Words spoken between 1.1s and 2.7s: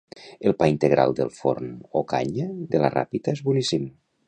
del forn Ocaña